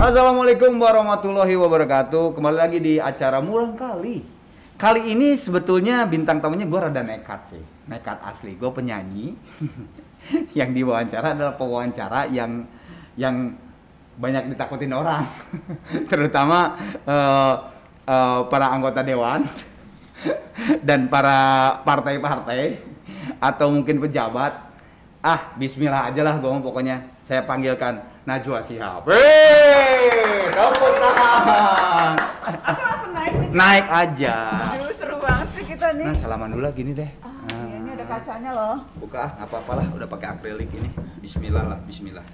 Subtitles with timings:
[0.00, 2.32] Assalamualaikum warahmatullahi wabarakatuh.
[2.32, 4.24] Kembali lagi di acara Murang Kali.
[4.80, 8.56] Kali ini sebetulnya bintang tamunya gue rada nekat sih, nekat asli.
[8.56, 9.36] Gue penyanyi.
[10.58, 12.64] yang diwawancara adalah pewawancara yang
[13.12, 13.52] yang
[14.16, 15.28] banyak ditakutin orang,
[16.10, 17.68] terutama uh,
[18.08, 19.44] uh, para anggota dewan
[20.88, 22.80] dan para partai-partai
[23.36, 24.64] atau mungkin pejabat.
[25.20, 27.19] Ah, Bismillah aja lah gue pokoknya.
[27.30, 27.94] Saya panggilkan
[28.26, 29.06] Najwa Sihab.
[29.06, 30.10] Hei,
[30.50, 32.18] tepuk tangan.
[32.42, 33.48] Aku langsung naik nih.
[33.54, 34.36] Naik aja.
[34.74, 36.10] Aduh, seru banget sih kita nih.
[36.10, 37.06] Nah, salaman dulu lah gini deh.
[37.22, 38.82] Ah, iya, ini ada kacanya loh.
[38.98, 40.90] Buka, nggak apa-apalah, udah pakai akrilik ini.
[41.22, 42.26] Bismillah lah, Bismillah.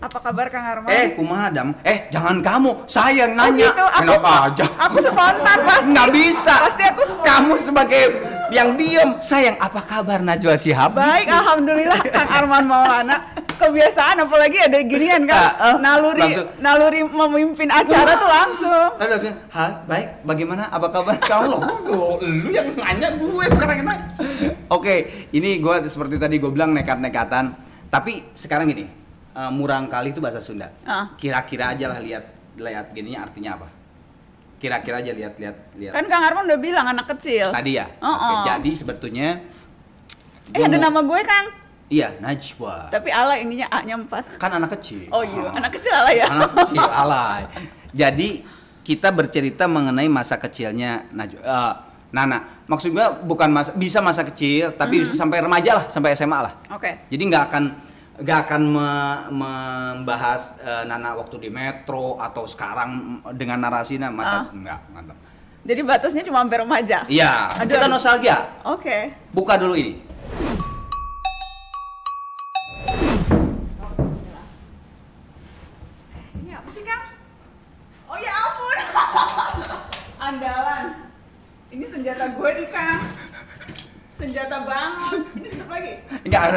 [0.00, 0.88] Apa kabar Kang Arman?
[0.88, 1.76] Eh, kumadam.
[1.84, 2.88] Eh, jangan kamu.
[2.88, 3.68] Saya yang nanya.
[3.68, 4.64] gitu, aku Enak sp- aja.
[4.80, 5.92] aku spontan, pasti.
[5.92, 6.54] Nggak bisa.
[6.64, 8.02] Pasti aku- Kamu sebagai
[8.48, 9.20] yang diem.
[9.20, 10.96] Sayang, apa kabar Najwa Sihab?
[10.96, 13.44] Baik, alhamdulillah Kang Arman Maulana.
[13.56, 15.36] Kebiasaan apalagi ada ginian kan.
[15.36, 16.48] Ah, ah, naluri langsung.
[16.60, 18.88] naluri memimpin acara tuh langsung.
[19.00, 21.16] Tadi langsung, Hai, baik, bagaimana, apa kabar?
[21.30, 21.60] Kamu loh,
[22.20, 24.06] lu yang nanya gue sekarang nanya.
[24.68, 27.56] Oke, ini gue seperti tadi gue bilang nekat-nekatan.
[27.88, 28.84] Tapi sekarang gini,
[29.32, 30.68] eh, murang kali itu bahasa Sunda.
[30.84, 31.10] Ah.
[31.16, 32.24] Kira-kira aja lah lihat
[32.60, 33.68] lihat gininya artinya apa?
[34.56, 35.92] Kira-kira aja lihat-lihat lihat.
[35.92, 37.52] Kan Kang Arman udah bilang anak kecil.
[37.52, 37.86] Tadi ya.
[38.00, 38.40] Oh, oh.
[38.44, 39.44] jadi sebetulnya
[40.54, 41.65] Eh ada mau- nama gue Kang.
[41.86, 42.90] Iya, Najwa.
[42.90, 44.36] Tapi ala ininya A-nya 4.
[44.36, 45.06] Kan anak kecil.
[45.08, 46.26] Oh iya, anak kecil ala ya.
[46.26, 47.42] anak kecil alay.
[47.92, 48.42] Jadi
[48.82, 51.40] kita bercerita mengenai masa kecilnya Najwa.
[51.40, 51.72] eh,
[52.06, 56.38] Nana, maksud gue bukan masa bisa masa kecil, tapi bisa sampai remaja lah, sampai SMA
[56.40, 56.54] lah.
[56.70, 57.06] Oke.
[57.06, 57.64] Jadi nggak akan
[58.16, 62.88] nggak akan me- membahas eh, Nana waktu di metro atau sekarang
[63.30, 64.44] dengan narasinya mata Ah.
[64.48, 65.16] enggak mantap.
[65.62, 66.98] Jadi batasnya cuma sampai remaja.
[67.06, 68.38] Iya, kita harus- nostalgia.
[68.64, 69.10] Oke.
[69.30, 69.74] Buka dulu.
[69.74, 69.98] Ini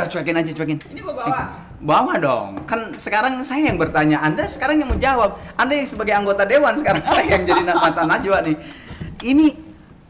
[0.09, 0.77] cuekin aja, cuekin.
[0.83, 1.39] Ini gue bawa.
[1.79, 2.65] Bawa dong.
[2.65, 5.37] Kan sekarang saya yang bertanya, Anda sekarang yang menjawab.
[5.55, 8.57] Anda yang sebagai anggota dewan sekarang saya yang jadi mata najwa nih.
[9.21, 9.45] Ini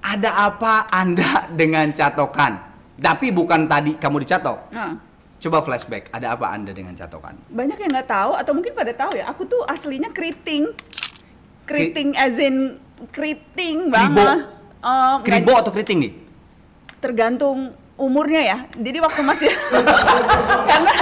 [0.01, 2.57] ada apa Anda dengan catokan?
[2.95, 4.71] Tapi bukan tadi kamu dicatok.
[4.71, 4.95] Nah,
[5.39, 7.31] Coba flashback, ada apa Anda dengan catokan?
[7.47, 9.29] banyak yang nggak tahu atau mungkin pada tahu ya.
[9.29, 10.67] Aku tuh aslinya keriting.
[11.63, 12.75] Keriting as in
[13.07, 14.19] keriting Kribo?
[14.19, 14.51] banget.
[14.79, 16.13] Eh, nggak- Kribo atau keriting nih?
[16.99, 18.57] tergantung umurnya ya.
[18.71, 19.51] Jadi waktu masih
[20.71, 20.93] karena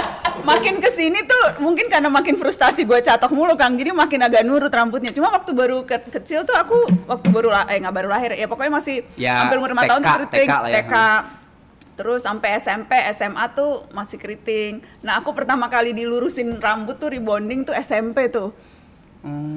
[0.42, 3.72] makin ke sini tuh mungkin karena makin frustasi gue catok mulu Kang.
[3.72, 5.08] Jadi makin agak nurut rambutnya.
[5.08, 6.74] Cuma waktu baru ke- kecil tuh aku
[7.06, 10.00] waktu baru la- eh nggak baru lahir ya pokoknya masih Ya, hampir umur 5 tahun
[10.00, 10.44] tuh keriting.
[10.44, 10.76] TK lah ya.
[10.76, 10.94] TK.
[11.94, 14.78] Terus sampai SMP, SMA tuh masih keriting.
[15.00, 18.54] Nah aku pertama kali dilurusin rambut tuh rebonding tuh SMP tuh.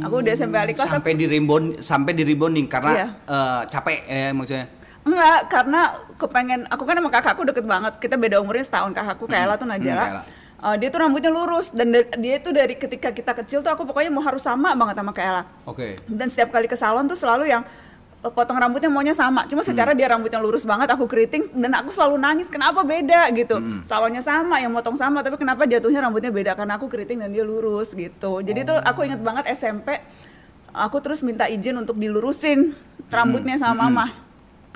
[0.01, 3.07] Aku udah SMP kelas sampai di rebond sampai di rebonding karena Iya.
[3.23, 4.65] eh, capek eh, maksudnya.
[5.01, 5.81] Enggak, karena
[6.15, 7.93] kepengen aku kan sama kakakku deket banget.
[7.97, 10.05] Kita beda umurnya setahun kakakku tuh Hmm, Najara.
[10.05, 10.23] Kaela.
[10.61, 13.81] Eh, dia tuh rambutnya lurus dan da- dia tuh dari ketika kita kecil tuh aku
[13.81, 15.43] pokoknya mau harus sama banget sama Kaela.
[15.65, 15.97] Oke.
[16.05, 17.65] Dan setiap kali ke salon tuh selalu yang
[18.21, 19.49] eh, potong rambutnya maunya sama.
[19.49, 19.73] Cuma Hmm.
[19.73, 23.57] secara dia rambutnya lurus banget, aku keriting dan aku selalu nangis kenapa beda gitu.
[23.57, 23.81] Hmm.
[23.81, 27.41] Salonnya sama, yang motong sama, tapi kenapa jatuhnya rambutnya beda karena aku keriting dan dia
[27.41, 28.39] lurus gitu.
[28.39, 29.97] Jadi tuh aku inget banget SMP
[30.69, 32.77] aku terus minta izin untuk dilurusin
[33.09, 33.97] rambutnya sama Hmm.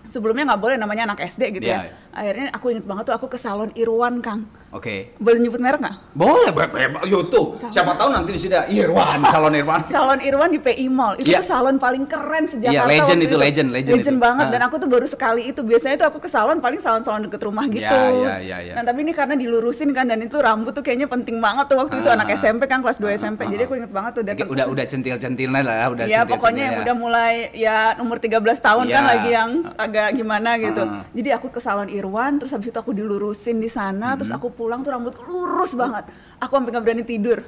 [0.09, 1.89] Sebelumnya nggak boleh namanya anak SD gitu Iya.
[1.89, 1.93] ya.
[2.11, 4.47] Akhirnya aku inget banget tuh aku ke salon Irwan Kang.
[4.75, 5.15] Oke.
[5.15, 5.95] Boleh nyebut merek nggak?
[6.11, 6.75] Boleh, bebek
[7.07, 7.55] YouTube.
[7.65, 9.79] Siapa tahu nanti di sini ada Irwan, salon Irwan.
[9.87, 11.15] Salon Irwan di PI Mall.
[11.15, 11.39] Itu Iya.
[11.39, 14.11] tuh salon paling keren sejak Iya, legend itu, legend, legend itu.
[14.17, 14.51] banget Ah.
[14.51, 15.63] dan aku tuh baru sekali itu.
[15.63, 17.87] Biasanya tuh aku ke salon paling salon-salon deket rumah gitu.
[17.87, 18.73] Iya, iya, iya, iya.
[18.75, 21.95] Nah, tapi ini karena dilurusin kan dan itu rambut tuh kayaknya penting banget tuh waktu
[21.97, 22.15] itu Ah.
[22.15, 23.41] anak SMP kan kelas 2 Ah, SMP.
[23.41, 23.65] ah, Jadi ah.
[23.65, 26.81] aku inget banget tuh datang udah udah centil-centilnya lah udah ya centil-centilnya pokoknya yang ya.
[26.83, 29.09] udah mulai ya umur 13 tahun kan Iya.
[29.09, 30.83] lagi yang agak gimana gitu.
[30.83, 31.07] Ah.
[31.09, 34.37] Jadi aku ke salon Irwan terus habis itu aku dilurusin di sana terus Hmm.
[34.37, 36.09] aku pulang tuh rambutku lurus banget.
[36.41, 37.37] Aku sampai nggak berani tidur.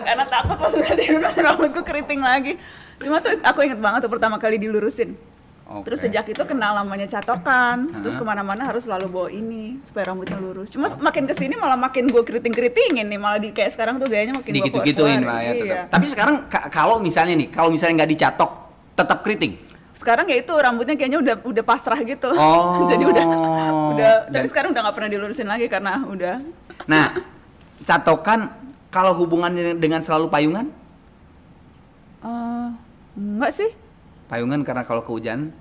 [0.00, 2.58] Karena takut pas udah tidur rambutku keriting lagi.
[2.98, 5.14] Cuma tuh aku inget banget tuh pertama kali dilurusin.
[5.70, 5.86] Oke.
[5.86, 8.02] Terus sejak itu kenal namanya catokan.
[8.02, 10.66] Terus ke mana-mana harus selalu bawa ini supaya rambutnya lurus.
[10.68, 13.16] Cuma makin ke sini malah makin gue keriting-keritingin nih.
[13.16, 15.30] Malah di kayak sekarang tuh gayanya makin gua Digitu-gituin keluar-keluarin.
[15.30, 15.70] lah ya tetap.
[15.70, 15.80] Iya.
[15.86, 18.50] Tapi sekarang ka- kalau misalnya nih, kalau misalnya nggak dicatok,
[18.98, 19.54] tetap keriting.
[20.00, 22.32] Sekarang ya itu rambutnya kayaknya udah udah pasrah gitu.
[22.32, 22.88] Oh.
[22.92, 23.24] jadi udah
[23.92, 26.40] udah tapi Dan- sekarang udah nggak pernah dilurusin lagi karena udah.
[26.88, 27.12] Nah,
[27.84, 28.48] catokan
[28.88, 30.66] kalau hubungannya dengan selalu payungan,
[32.24, 32.68] eh
[33.14, 33.70] enggak sih.
[34.32, 35.52] Payungan karena kalau kehujanan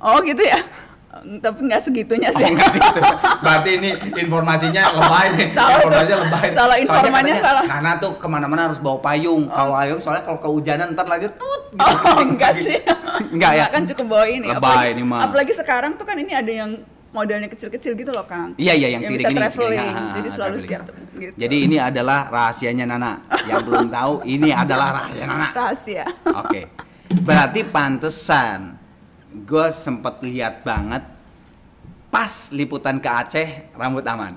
[0.00, 0.60] oh gitu ya
[1.16, 2.44] Tapi nggak segitunya Oh, sih.
[2.46, 3.00] enggak sih gitu.
[3.40, 5.48] Berarti ini informasinya lebay nih.
[5.48, 5.88] Salah tuh.
[5.88, 6.46] informasinya lebay.
[6.46, 7.64] Salah, Soalnya informannya katanya, salah.
[7.64, 9.48] Nana tuh ke mana-mana harus bawa payung.
[9.48, 11.62] Kalau payung soalnya kalau kehujanan ntar lagi tut.
[11.72, 11.80] gitu.
[11.80, 12.76] Oh, enggak sih.
[13.32, 13.66] Enggak ya?
[13.70, 14.46] kan cukup bawa ini.
[14.46, 15.20] Lebay apalagi, ini mah.
[15.24, 16.70] apalagi sekarang tuh kan ini ada yang
[17.08, 18.52] modelnya kecil-kecil gitu loh, Kang.
[18.54, 19.38] Iya iya yang, yang bisa ini.
[19.38, 19.80] traveling.
[19.80, 20.68] Ha, ha, jadi selalu traveling.
[20.68, 20.82] siap
[21.16, 21.32] gitu.
[21.34, 23.24] Jadi ini adalah rahasianya Nana.
[23.42, 25.48] Yang belum tahu ini adalah rahasia Nana.
[25.50, 26.04] rahasia.
[26.36, 26.60] Oke.
[27.16, 28.76] Berarti pantesan
[29.36, 31.04] gue sempet lihat banget
[32.08, 34.32] pas liputan ke Aceh rambut aman.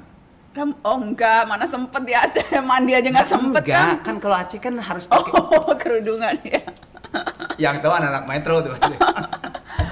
[0.50, 4.04] Ram, oh enggak, mana sempet di Aceh mandi aja nggak sempet Enggak, kan?
[4.04, 6.60] kan kalau Aceh kan harus pakai Oh, kerudungan ya.
[7.64, 8.76] yang tahu anak-anak metro tuh.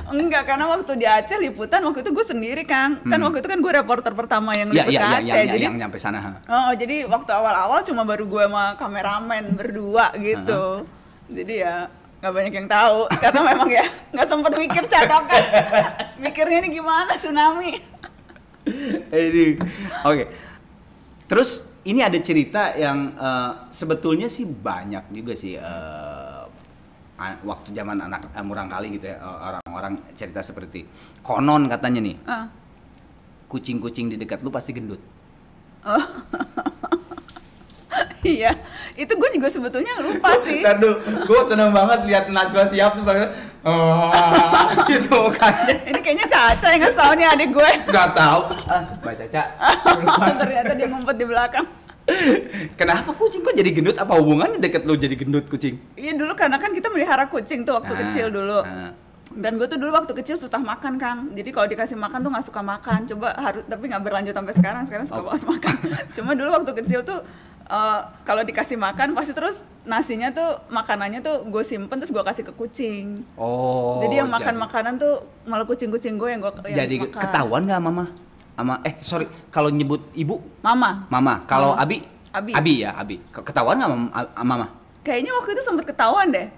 [0.08, 3.00] Enggak, karena waktu di Aceh liputan waktu itu gue sendiri, Kang.
[3.02, 5.38] Kan waktu itu kan gue reporter pertama yang liput iya ke iya Aceh.
[5.38, 6.20] yang, jadi yang nyampe sana.
[6.20, 6.32] ha.
[6.48, 10.84] Oh, jadi waktu awal-awal cuma baru gue sama kameramen berdua gitu.
[11.28, 15.44] Jadi ya nggak banyak yang tahu karena memang ya nggak sempet mikir catakan.
[16.24, 17.78] Mikirnya ini gimana tsunami?
[19.08, 19.46] Ini.
[20.04, 20.24] Oke.
[21.26, 21.50] Terus
[21.84, 26.44] ini ada cerita yang eh, sebetulnya sih banyak juga sih eh,
[27.16, 30.84] a- waktu zaman anak eh, murang kali gitu ya eh, orang-orang cerita seperti
[31.22, 32.46] konon katanya nih Ah.
[33.48, 35.00] kucing-kucing di dekat lu pasti gendut.
[38.28, 38.52] Iya,
[38.94, 40.60] itu gue juga sebetulnya lupa sih.
[40.60, 43.30] Ntar dulu, gue seneng banget lihat Najwa siap tuh banget.
[43.62, 44.12] Oh,
[44.90, 45.76] gitu mukanya.
[45.86, 47.72] Ini kayaknya Caca yang ngasih tau nih adik gue.
[47.88, 48.42] Gak tahu.
[48.66, 49.42] Ah, Mbak Caca.
[50.42, 51.66] Ternyata dia ngumpet di belakang.
[52.74, 53.96] Kenapa kucing kok jadi gendut?
[53.96, 55.76] Apa hubungannya deket lu jadi gendut kucing?
[55.94, 58.60] Iya dulu karena kan kita melihara kucing tuh waktu Ah, kecil dulu.
[58.62, 58.92] ah.
[59.30, 61.20] Dan gue tuh dulu waktu kecil susah makan kang.
[61.32, 63.04] Jadi kalau dikasih makan tuh nggak suka makan.
[63.06, 64.84] Coba harus tapi nggak berlanjut sampai sekarang.
[64.84, 65.26] Sekarang suka Oh.
[65.28, 65.76] banget makan.
[66.10, 67.20] Cuma dulu waktu kecil tuh
[67.68, 72.44] eh, kalau dikasih makan pasti terus nasinya tuh makanannya tuh gue simpen terus gue kasih
[72.44, 73.24] ke kucing.
[73.36, 74.00] Oh.
[74.00, 77.22] jadi yang makan makanan tuh malah kucing-kucing gue yang gue yang Jadi makan.
[77.22, 78.06] ketahuan nggak mama?
[78.56, 81.06] Ama eh sorry kalau nyebut ibu Mama.
[81.08, 81.46] mama.
[81.46, 81.84] Kalau Mama.
[81.84, 81.98] Abi
[82.54, 82.74] Abi.
[82.82, 83.22] ya Abi.
[83.30, 83.92] Ke- Ketahuan nggak
[84.42, 84.66] mama?
[85.08, 86.52] Kayaknya waktu itu sempet ketahuan deh.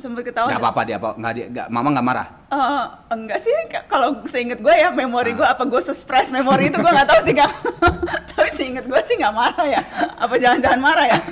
[0.00, 0.56] Sempet ketahuan.
[0.56, 2.26] Nggak apa-apa dia apa nggak dia nggak mama nggak marah.
[2.48, 3.52] Eh, enggak sih,
[3.84, 7.36] kalau seinget gue ya memori gue apa gue suppress memori itu gue nggak tahu sih
[7.36, 7.52] kang.
[8.32, 9.84] Tapi seinget gue sih nggak marah ya.
[10.16, 11.18] Apa jangan-jangan marah ya?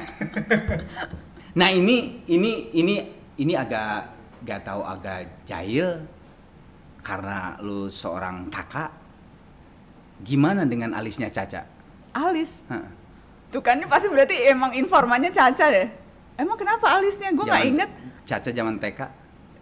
[1.59, 2.95] Nah ini ini ini
[3.35, 4.07] ini agak
[4.47, 6.07] nggak tahu agak jahil
[7.03, 8.95] karena lu seorang kakak.
[10.23, 11.67] Gimana dengan alisnya Caca?
[12.15, 12.63] Alis.
[12.71, 12.87] Hah.
[13.51, 15.89] Tuh kan ini pasti berarti emang informannya Caca deh.
[16.39, 17.35] Emang kenapa alisnya?
[17.35, 17.91] Gue nggak inget.
[18.23, 19.01] Caca zaman TK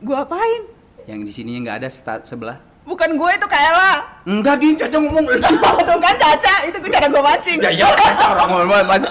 [0.03, 0.63] Gue apain?
[1.07, 1.89] yang di sininya nggak ada
[2.21, 2.59] sebelah.
[2.83, 4.03] Bukan gue itu Kaela.
[4.27, 5.25] Enggak dia Caca ngomong.
[5.87, 7.59] Tuh kan Caca, itu gue cara gue mancing.
[7.63, 9.03] ya ya Caca orang ngomong mas.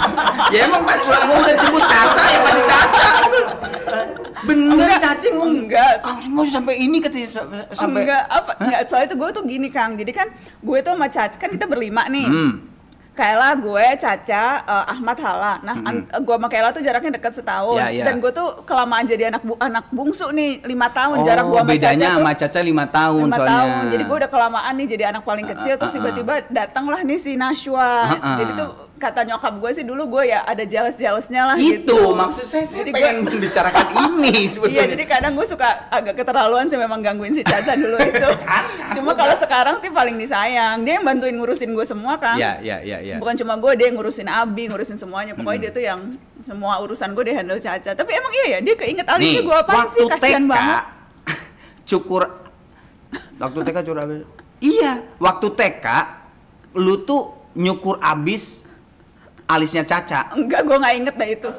[0.52, 3.06] ya emang pas udah mau udah jemput Caca ya pasti Caca.
[4.42, 4.98] Bener Enggak.
[4.98, 5.56] cacing ngomong.
[5.68, 5.92] Enggak.
[6.00, 8.00] Kang mau sampai ini katanya sa- sampai.
[8.04, 8.52] Enggak, apa?
[8.58, 9.92] Enggak, soalnya itu gue tuh gini Kang.
[9.94, 10.26] Jadi kan
[10.58, 12.26] gue tuh sama Caca, kan kita berlima nih.
[12.26, 12.52] Hmm.
[13.12, 15.60] Kaela, gue, Caca, eh, Ahmad, Hala.
[15.60, 17.76] Nah, an- gue sama Kaela tuh jaraknya dekat setahun.
[17.76, 18.04] Ya, ya.
[18.08, 21.20] Dan gue tuh kelamaan jadi anak bu- anak bungsu nih, lima tahun.
[21.20, 23.52] Oh, Jarak gue sama bedanya Caca sama Caca lima tahun lima soalnya.
[23.52, 23.84] tahun.
[23.92, 25.74] Jadi gue udah kelamaan nih jadi anak paling kecil.
[25.76, 25.96] ah, terus ah.
[26.00, 27.84] tiba-tiba datanglah nih si Nashwa.
[27.84, 28.36] Ah, ah.
[28.40, 28.70] Jadi tuh
[29.02, 32.14] kata nyokap gue sih dulu gue ya ada jealous-jealousnya lah itu gitu.
[32.14, 34.78] maksud saya saya Jadi pengen gue- membicarakan ini sebetulnya.
[34.78, 38.30] Iya, jadi kadang gue suka agak keterlaluan sih memang gangguin si Caca dulu itu.
[38.92, 40.86] Cuma kalau sekarang sih paling disayang.
[40.86, 42.38] Dia yang bantuin ngurusin gue semua kan.
[42.38, 43.16] Iya, iya, iya, iya.
[43.18, 45.34] Bukan cuma gue, dia yang ngurusin Abi, ngurusin semuanya.
[45.34, 46.00] Pokoknya dia tuh yang
[46.42, 47.90] semua urusan gue dia handle Caca.
[47.92, 50.06] Tapi emang iya ya, dia keinget alisnya gue apa sih?
[50.06, 50.84] Kasihan banget.
[51.90, 52.22] cukur
[53.36, 54.20] waktu TK cukur abis.
[54.62, 55.86] Iya, waktu TK
[56.78, 58.64] lu tuh nyukur abis
[59.52, 60.32] alisnya Caca.
[60.32, 61.50] Enggak, gue nggak inget dah itu.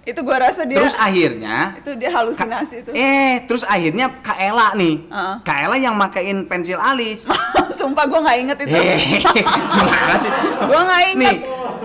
[0.00, 2.90] Itu gue rasa dia Terus akhirnya itu dia halusinasi itu.
[2.90, 4.94] eh terus akhirnya Kak Ela nih.
[5.06, 5.34] Heeh.
[5.42, 7.28] Kak Ela yang makain pensil alis.
[7.78, 8.72] Sumpah gue nggak inget itu.
[8.72, 9.20] Eh,
[9.76, 10.32] gimana sih?
[10.58, 11.16] Gue nggak inget.
[11.20, 11.36] Nih,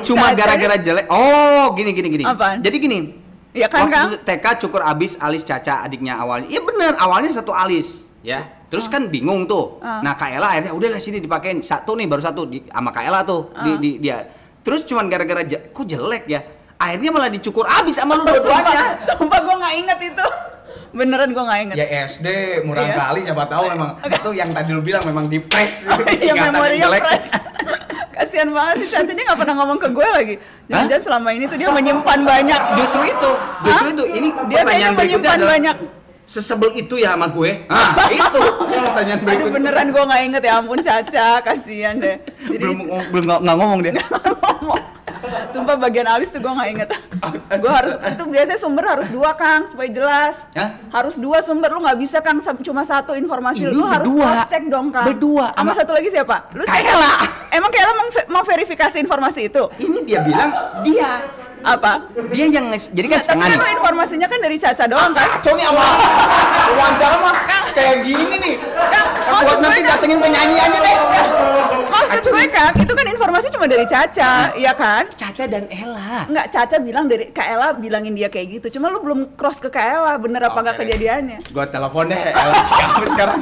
[0.01, 1.05] cuma Caca- gara-gara jelek.
[1.07, 2.23] Oh, gini gini gini.
[2.23, 2.59] Apaan?
[2.59, 2.99] Jadi gini.
[3.51, 4.11] Iya kan, Kang?
[4.11, 6.47] Waktu TK cukur abis alis Caca adiknya awalnya.
[6.47, 8.43] Iya bener, awalnya satu alis, ya.
[8.67, 9.79] Terus kan bingung tuh.
[9.79, 9.99] Ah.
[10.01, 13.03] Nah, Kak Ela akhirnya udah lah sini dipakein satu nih baru satu di, sama Kak
[13.03, 13.77] Ela tuh di, Ah.
[13.77, 14.17] di dia.
[14.65, 16.41] Terus cuman gara-gara je- kok jelek ya.
[16.75, 18.99] Akhirnya malah dicukur abis sama lu dua-duanya.
[18.99, 20.27] Sumpah, sumpah gue nggak inget itu.
[20.91, 21.75] Beneran gue nggak inget.
[21.77, 22.27] Ya SD
[22.63, 22.95] murah Iya.
[22.97, 25.85] kali siapa tahu memang itu yang tadi lu bilang memang di press.
[26.17, 27.29] Iya memorinya fresh.
[28.15, 30.35] Kasihan banget sih Caca dia nggak pernah ngomong ke gue lagi.
[30.65, 32.61] Jangan-jangan selama ini tuh dia menyimpan banyak.
[32.75, 33.31] Justru itu,
[33.61, 33.93] justru Hah?
[33.93, 34.03] itu.
[34.09, 35.75] Ini Dia kayaknya pertanyaan menyimpan adalah, banyak.
[36.25, 37.69] Sesebel itu ya sama gue.
[37.69, 38.41] Ah, itu
[38.83, 39.53] pertanyaan Aduh berikutnya.
[39.53, 42.17] beneran gue nggak inget ya ampun Caca, kasihan deh.
[42.43, 42.77] Jadi belum
[43.13, 43.93] belum nggak nggak ngomong dia.
[43.93, 44.81] ngomong.
[45.47, 46.89] Sumpah bagian alis tuh gue nggak inget.
[47.61, 50.49] gue harus itu biasanya sumber harus dua kang supaya jelas.
[50.51, 50.81] Hah?
[50.91, 54.25] Harus dua sumber lu nggak bisa kang cuma satu informasi Ini lu harus berdua.
[54.25, 55.05] cross check dong kang.
[55.07, 55.53] Berdua.
[55.53, 56.49] Sama Ama- satu lagi siapa?
[56.51, 56.73] Lu cek.
[56.75, 57.13] Kaela.
[57.51, 59.63] Emang Kaela mau, mau verifikasi informasi itu?
[59.77, 60.49] Ini dia bilang
[60.81, 61.09] dia
[61.65, 61.91] Apa?
[62.29, 65.27] dia yang jadi kan Nggak, tapi setengah kan informasinya kan dari Caca doang kan?
[65.41, 65.85] Kacau nih sama
[66.77, 67.35] wawancara mah
[67.73, 68.55] kayak gini nih.
[69.25, 70.95] Buat nanti kan- datengin penyanyi aja deh.
[71.85, 75.09] Maksud gue kan, itu kan informasi cuma dari Caca, iya kan?
[75.09, 76.27] Caca dan Ella.
[76.27, 78.77] Enggak, Caca bilang dari Kak Ella bilangin dia kayak gitu.
[78.77, 80.81] Cuma lu belum cross ke Kak Ella, bener apa nggak Oke.
[80.85, 81.39] kejadiannya?
[81.49, 83.39] Gua telepon deh Ella siapa sekarang.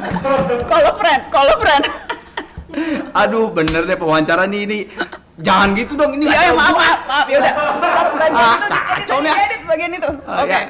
[0.64, 1.84] Call a friend, call a friend.
[3.12, 4.80] Aduh bener deh pewawancara nih ini.
[5.34, 6.30] Jangan gitu dong ini.
[6.30, 7.54] Iya, ada maaf, maaf, maaf, yaudah.
[8.14, 9.34] Bagian Ah, itu, edit, kacau edit, nih.
[9.34, 10.10] edit bagian itu.
[10.22, 10.52] Ah, Oke.
[10.54, 10.62] ya.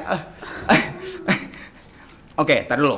[2.35, 2.97] Oke, tar dulu.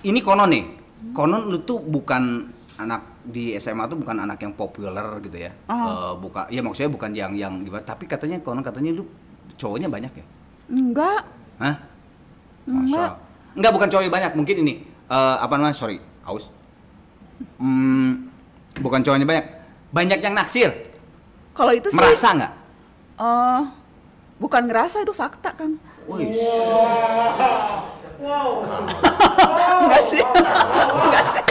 [0.00, 0.64] Ini konon nih.
[1.10, 2.46] Konon lu tuh bukan
[2.78, 5.50] anak di SMA tuh bukan anak yang populer gitu ya.
[5.66, 5.74] Oh.
[5.74, 7.82] Eh, buka, ya maksudnya bukan yang yang gimana.
[7.82, 9.04] Tapi katanya konon katanya lu
[9.58, 10.24] cowoknya banyak ya.
[10.70, 11.22] Enggak.
[11.58, 11.76] Hah?
[12.64, 13.18] Enggak.
[13.58, 14.32] Enggak bukan cowoknya banyak.
[14.38, 14.74] Mungkin ini
[15.10, 15.74] eh, apa namanya?
[15.74, 16.54] Sorry, aus.
[17.58, 18.30] Hmm,
[18.78, 19.46] bukan cowoknya banyak.
[19.94, 20.70] Banyak yang naksir.
[21.54, 22.52] Kalau itu sih Merasa nggak?
[23.14, 23.60] eh,
[24.36, 25.78] bukan ngerasa itu fakta, Kang.
[26.10, 26.34] Wih.
[29.84, 30.22] Enggak sih.
[30.98, 31.42] Enggak sih.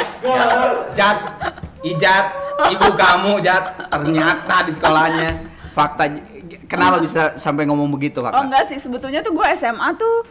[0.93, 1.17] Jat,
[1.83, 2.25] Ijat,
[2.69, 5.29] ibu kamu Jat, ternyata di sekolahnya
[5.71, 6.07] fakta.
[6.67, 8.43] Kenapa bisa sampai ngomong begitu Oh fakta?
[8.43, 10.23] enggak sih, sebetulnya tuh gue SMA tuh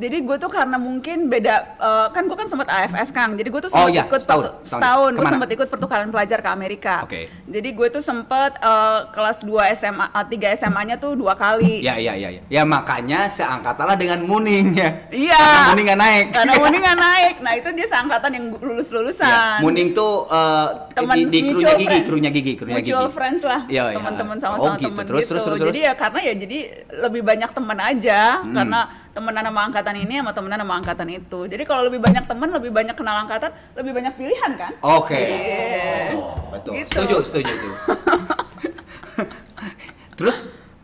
[0.00, 3.36] jadi gue tuh karena mungkin beda eh, kan gue kan sempat AFS Kang.
[3.36, 4.64] Jadi gue tuh Oh sempat iya, ikut setahun, setahun.
[4.64, 7.04] setahun gue sempat ikut pertukaran pelajar ke Amerika.
[7.04, 7.28] Oke.
[7.44, 10.24] Jadi gue tuh sempat eh, kelas 2 SMA eh,
[10.56, 11.84] 3 SMA-nya tuh dua kali.
[11.84, 12.42] Ya, ya, ya, ya.
[12.48, 15.04] Ya makanya seangkatanlah dengan Muning ya.
[15.12, 15.36] Iya.
[15.36, 16.26] Karena Muning nggak naik.
[16.32, 17.34] Karena Muning nggak naik.
[17.44, 19.28] Nah, itu dia seangkatan yang lulus-lulusan.
[19.28, 20.66] Ya, Muning tuh eh,
[20.96, 22.04] teman di, di krunya gigi, friend.
[22.08, 22.90] krunya gigi, krunya gigi.
[22.90, 23.96] mutual friends lah Iya, iya.
[24.00, 24.86] teman-teman Oh, sama-sama gitu.
[24.88, 25.58] teman gitu terus, terus, terus.
[25.68, 26.58] jadi ya karena ya jadi
[27.04, 28.80] lebih banyak teman aja karena
[29.10, 32.70] temenan sama angkatan ini sama temenan sama angkatan itu jadi kalau lebih banyak teman lebih
[32.70, 35.14] banyak kenal angkatan lebih banyak pilihan kan Oke.
[35.14, 36.14] Sih.
[36.50, 36.72] Betul.
[36.76, 36.90] Gitu.
[36.92, 37.70] Setuju, setuju, setuju.
[40.14, 40.36] Terus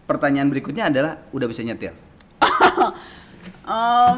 [0.05, 1.93] pertanyaan berikutnya adalah udah bisa nyetir?
[3.67, 4.17] Em,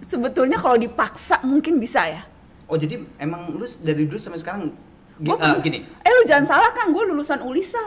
[0.00, 2.22] sebetulnya kalau dipaksa mungkin bisa ya
[2.64, 4.70] Oh jadi emang lu dari dulu sampai sekarang
[5.18, 5.78] gi- Gua eh, pernah- gini?
[5.82, 7.82] eh lu jangan salah kang gue lulusan Ulisa?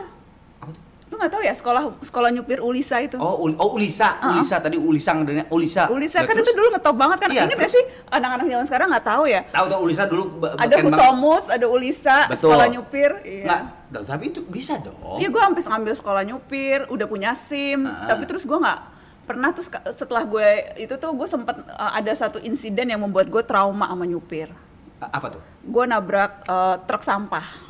[1.08, 4.36] Lu nggak tahu ya sekolah sekolah nyupir Ulisa itu Oh, ul- oh Ulisa, Uh-uh.
[4.36, 5.88] Ulisa tadi Ulisang dan Ulisa.
[5.88, 7.74] Ulisa Lah, kan terus itu dulu ngetop banget kan Iya, inget terus?
[7.74, 10.24] sih anak-anak zaman sekarang nggak tahu ya Tahu tahu Ulisa dulu
[10.54, 10.76] ada.
[10.78, 12.52] Hutomus, ada Ulisa, Betul.
[12.52, 13.12] sekolah nyupir.
[13.24, 13.46] Iya.
[13.88, 15.16] Nggak, tapi itu bisa dong.
[15.16, 18.08] Iya, gue sampai ngambil sekolah nyupir, udah punya SIM, Ah.
[18.10, 18.80] tapi terus gue nggak
[19.24, 20.48] pernah terus setelah gue
[20.78, 24.52] itu tuh gue sempet uh, ada satu insiden yang membuat gue trauma sama nyupir.
[25.00, 25.42] Apa tuh?
[25.62, 27.67] Gue nabrak uh, truk sampah.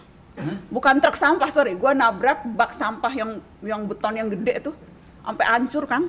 [0.70, 4.74] Bukan truk sampah, sorry, gue nabrak bak sampah yang yang beton yang gede tuh,
[5.22, 6.06] sampai hancur kan.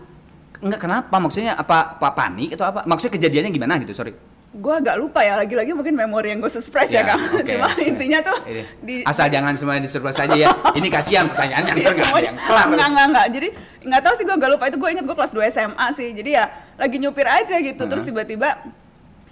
[0.58, 1.16] Enggak kenapa?
[1.16, 2.84] Maksudnya apa, apa panik atau apa?
[2.84, 3.94] Maksudnya kejadiannya gimana gitu?
[3.94, 4.12] Sorry.
[4.48, 7.20] Gue agak lupa ya, lagi-lagi mungkin memori yang gue surprise ya, Ya, kan.
[7.20, 7.44] oke.
[7.44, 8.62] Cuma intinya tuh Ini.
[8.80, 10.48] di, Asal jangan semuanya disurprise aja ya.
[10.72, 12.32] Ini kasihan pertanyaannya Iya, semuanya.
[12.32, 12.64] yang kelar.
[12.66, 13.26] Enggak, enggak, enggak.
[13.28, 13.48] Jadi
[13.86, 16.08] nggak tahu sih gue gak lupa itu gue inget gue kelas 2 SMA sih.
[16.16, 16.44] Jadi ya
[16.80, 17.82] lagi nyupir aja gitu.
[17.84, 18.48] Terus tiba-tiba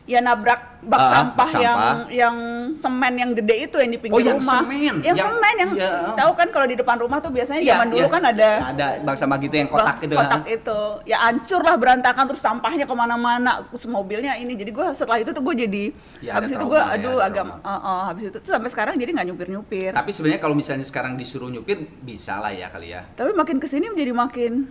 [0.06, 1.96] ya nabrak bak Ah, sampah bak yang sampah.
[2.08, 2.36] yang
[2.72, 4.62] semen yang gede itu yang di pinggir Oh, yang rumah.
[4.62, 4.94] semen.
[4.96, 5.90] Yang, Yang- semen yang ya.
[6.14, 8.08] tahu kan kalau di depan rumah tuh biasanya Iya, zaman dulu iya.
[8.08, 10.14] kan ada ada bak sama gitu yang kotak bak- itu.
[10.14, 10.46] kotak ha?
[10.48, 15.18] itu ya hancur lah berantakan terus sampahnya ke mana-mana terus mobilnya ini jadi gue setelah
[15.18, 15.84] itu tuh gue jadi
[16.20, 18.94] Ya, habis itu gue ya, aduh ada agak uh, uh, habis itu tuh sampai sekarang
[18.94, 22.88] jadi nggak nyupir nyupir Tapi sebenarnya kalau misalnya sekarang disuruh nyupir bisa lah ya kali
[22.88, 23.02] ya.
[23.10, 24.70] tapi makin ke sini jadi makin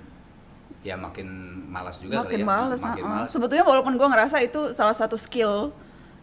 [0.85, 1.25] Ya makin
[1.65, 2.47] malas juga makin kali ya.
[2.47, 3.13] males, Makin uh-uh.
[3.17, 3.27] malas.
[3.27, 5.73] sebetulnya walaupun gue ngerasa itu salah satu skill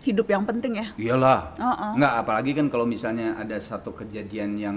[0.01, 1.51] hidup yang penting ya Iyalah.
[1.57, 1.93] Uh-uh.
[1.95, 4.77] Enggak, apalagi kan kalau misalnya ada satu kejadian yang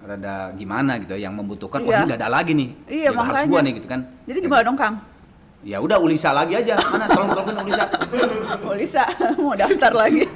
[0.00, 1.96] rada gimana gitu yang membutuhkan, wah Iya.
[1.98, 2.68] ini nggak ada lagi nih.
[2.86, 4.00] Iya, Juga harus gua nih gitu kan.
[4.24, 4.96] jadi gimana dong kang
[5.60, 6.78] Ya udah Ulisa lagi aja.
[6.78, 7.84] Mana tolong tolongin Ulisa.
[8.62, 9.02] mau bisa
[9.36, 10.24] mau daftar lagi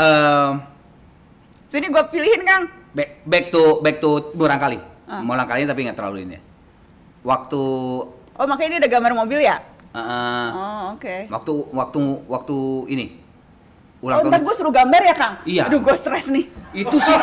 [0.00, 0.52] Ehm,
[1.68, 4.80] sini gue pilihin kang back, back to back to murang kali.
[5.18, 6.34] Murang kali tapi nggak terlalu ini.
[6.34, 6.42] ya.
[7.20, 7.62] Waktu
[8.32, 12.56] oh makanya ini ada gambar mobil ya eh, oh oke waktu waktu waktu
[12.88, 13.06] ini
[14.00, 15.34] Oh, ulang ntar tahun gue suruh gambar ya, Kang?
[15.44, 15.62] Iya.
[15.68, 16.48] Aduh, gue stres nih.
[16.72, 17.18] itu sih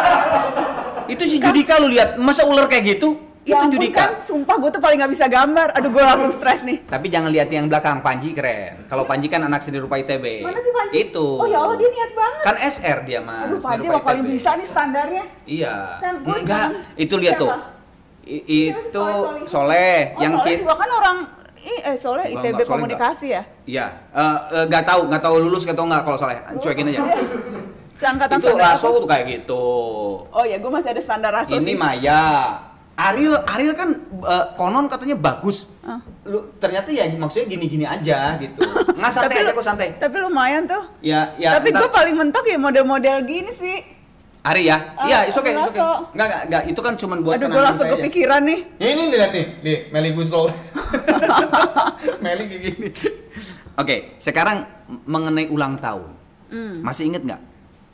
[1.10, 4.70] itu si Judika lu lihat masa ular kayak gitu Ya itu Judika Kang, sumpah gue
[4.70, 5.72] tuh paling gak bisa gambar.
[5.74, 6.84] Aduh, gue langsung stres nih.
[6.86, 10.60] tapi jangan lihat yang belakang Panji keren kalau Panji kan anak seni rupa ITB Mana
[10.60, 10.96] sih Panji?
[11.02, 12.42] itu Oh ya Allah, dia niat banget.
[12.44, 15.24] kan SR dia mas Aduh, Panji mah paling bisa nih standarnya.
[15.48, 17.50] iya Kan, gua enggak itu lihat tuh?
[18.28, 19.48] I- Siapa sih itu Soleh, Soleh?
[19.48, 21.18] Soleh Oh, yang Soleh juga kan orang
[21.68, 23.42] eh Soleh Enggak, ITB enggak, Soleh komunikasi ya?
[23.64, 27.02] Iya, eh, eh, nggak tahu, nggak tahu lulus atau nggak kalau Soleh, cuekin aja.
[27.98, 29.64] Seangkatan itu Raso tuh kayak gitu.
[30.30, 31.76] Oh ya, gue masih ada standar raso Ini sih.
[31.76, 32.62] Maya.
[32.98, 33.90] Ariel, Ariel kan
[34.22, 35.66] eh, konon katanya bagus.
[35.82, 35.98] Ah.
[36.26, 38.62] Lu ternyata ya maksudnya gini-gini aja gitu.
[38.98, 39.88] Nggak santai aja kok santai.
[39.98, 40.82] Tapi lumayan tuh.
[41.02, 41.58] Ya, ya.
[41.58, 43.97] Tapi gue paling mentok ya model-model gini sih.
[44.48, 44.78] Ari ya?
[44.96, 45.52] Ah, Iya, itu oke.
[45.52, 47.94] Enggak, enggak, enggak, itu kan cuman buat Aduh, gue langsung aja.
[48.00, 48.60] kepikiran nih.
[48.80, 50.48] Ini lihat nih, nih Meli Guslow.
[52.24, 52.88] Meli kayak gini.
[53.76, 54.64] Oke, sekarang
[55.04, 56.10] mengenai ulang tahun.
[56.48, 56.80] Hmm.
[56.80, 57.42] Masih inget nggak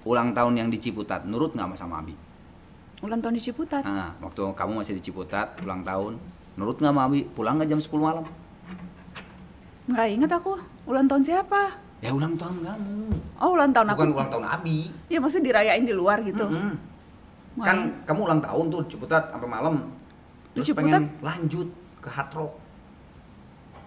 [0.06, 1.26] ulang tahun yang di Ciputat?
[1.26, 2.14] Nurut nggak sama Abi?
[3.02, 3.82] Ulang tahun di Ciputat.
[3.82, 6.22] Nah, waktu kamu masih di Ciputat, ulang tahun,
[6.54, 7.26] nurut nggak sama Abi?
[7.26, 8.26] Pulang nggak jam 10 malam?
[9.90, 10.54] Nggak inget aku.
[10.86, 11.82] Ulang tahun siapa?
[12.04, 13.16] Ya ulang tahun kamu.
[13.40, 14.16] Oh, ulang tahun Bukan aku.
[14.20, 14.92] ulang tahun Abi.
[15.08, 16.44] Ya maksudnya dirayain di luar gitu.
[16.44, 16.76] Mm-mm.
[17.56, 19.76] Nggak Kan kamu ulang tahun tuh Ciputat sampai malam.
[20.52, 21.00] Terus Ciputat?
[21.00, 21.68] pengen lanjut
[22.04, 22.54] ke Hard Rock.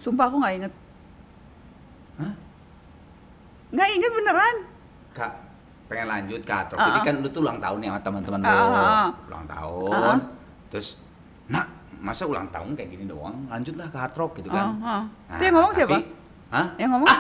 [0.00, 0.72] Sumpah aku nggak inget.
[2.16, 2.32] Hah?
[3.68, 4.56] Nggak inget beneran.
[5.12, 5.32] Kak,
[5.86, 6.80] pengen lanjut ke Hard Rock.
[6.80, 7.04] Ah, Jadi ah.
[7.04, 8.48] kan lu tuh ulang tahun ya sama teman-teman lu.
[8.48, 9.08] Ah, ah, ah.
[9.28, 9.92] Ulang tahun.
[9.92, 10.18] Ah, ah.
[10.72, 10.88] Terus,
[11.46, 11.66] nak,
[12.00, 13.44] masa ulang tahun kayak gini doang?
[13.52, 14.72] Lanjutlah ke Hard Rock gitu kan.
[14.80, 15.02] Ah, ah.
[15.04, 15.96] Nah, Itu yang ngomong siapa?
[16.00, 16.15] tapi-
[16.46, 16.66] Hah?
[16.78, 17.10] Yang ngomong?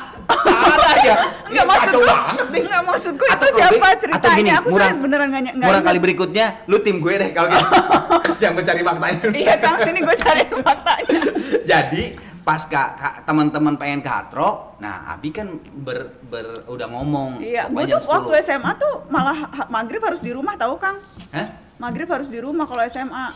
[0.46, 1.14] Ada aja.
[1.50, 2.06] Enggak maksud gua.
[2.06, 2.60] banget nih.
[2.62, 4.36] Enggak maksud Atau itu siapa atau ceritanya.
[4.38, 7.48] gini, Aku murang, beneran nggak ny- nggak Murang kali berikutnya, lu tim gue deh kalau
[7.50, 7.66] gitu.
[8.46, 9.22] Yang mencari faktanya.
[9.34, 11.20] Iya, Kang, sini gue cari faktanya.
[11.70, 12.02] Jadi
[12.46, 12.88] pas kak,
[13.26, 17.42] teman-teman pengen ke Hard Rock, nah Abi kan ber, ber udah ngomong.
[17.42, 18.46] Iya, gue tuh waktu 10.
[18.46, 19.34] SMA tuh malah
[19.66, 21.02] maghrib harus di rumah tahu Kang.
[21.34, 21.48] Hah?
[21.76, 23.34] Maghrib harus di rumah kalau SMA.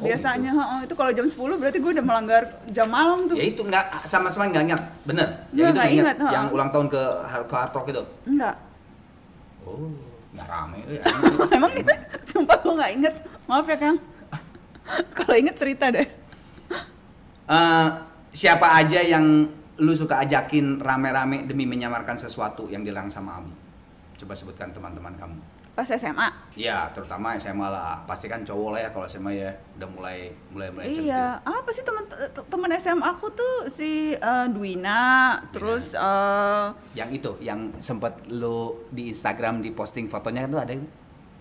[0.00, 3.36] Oh, Biasanya heeh, itu kalau jam 10 berarti gue udah melanggar jam malam tuh.
[3.36, 5.28] Ya itu nggak sama-sama nggak ingat, bener.
[5.52, 6.16] Ya itu nggak nggak ingat.
[6.18, 6.32] ingat.
[6.32, 7.02] Yang ulang tahun ke
[7.46, 8.02] ke Hard Rock itu.
[8.26, 8.54] Enggak.
[9.62, 9.92] Oh,
[10.32, 10.78] nggak rame.
[10.88, 11.00] eh.
[11.60, 11.92] Emang itu
[12.24, 13.14] sumpah gue nggak inget.
[13.46, 13.96] Maaf ya Kang.
[15.18, 16.08] kalau inget cerita deh.
[17.46, 17.88] Eh,
[18.32, 19.44] siapa aja yang
[19.76, 23.52] lu suka ajakin rame-rame demi menyamarkan sesuatu yang dilarang sama Abi?
[24.18, 25.38] Coba sebutkan teman-teman kamu.
[25.72, 26.28] Pas SMA.
[26.52, 28.04] Ya, terutama SMA lah.
[28.04, 29.48] Pasti kan cowok lah ya kalau SMA ya
[29.80, 31.08] udah mulai mulai mulai centil.
[31.08, 32.04] Iya, apa sih teman
[32.52, 39.16] teman SMA aku tuh si eh, Dwina, terus eh, Yang itu, yang sempat lu di
[39.16, 40.88] Instagram di posting fotonya kan tuh ada itu?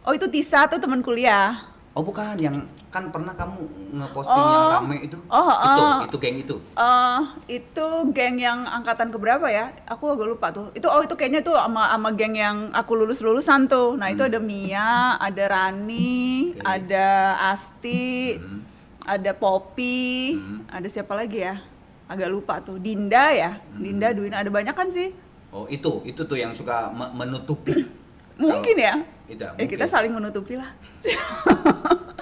[0.02, 1.71] oh itu Tisa tuh teman kuliah.
[1.92, 2.56] Oh bukan, yang
[2.88, 4.72] kan pernah kamu ngeposting yang Oh.
[4.80, 5.18] rame itu.
[5.28, 6.00] Oh, itu, oh.
[6.08, 6.56] itu geng itu.
[6.74, 7.20] eh
[7.52, 9.76] itu geng yang angkatan keberapa ya?
[9.86, 10.72] Aku agak lupa tuh.
[10.72, 14.00] Itu oh itu kayaknya tuh sama sama geng yang aku lulus lulusan tuh.
[14.00, 16.64] Nah itu ada Mia, ada Rani, Oke.
[16.64, 17.08] ada
[17.52, 18.64] Asti, Hmm.
[19.04, 20.64] ada Poppy, Hmm.
[20.68, 21.60] ada siapa lagi ya?
[22.08, 22.80] Agak lupa tuh.
[22.80, 23.84] Dinda ya, Hmm.
[23.84, 25.12] Dinda, Dwina ada banyak kan sih?
[25.52, 27.84] Oh itu, itu tuh yang suka me- menutupi.
[28.40, 28.96] Mungkin ya.
[29.32, 29.88] Tidak, Eh kita mungkin.
[29.90, 30.68] saling menutupi lah.